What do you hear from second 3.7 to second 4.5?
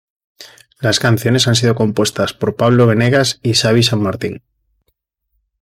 San Martín.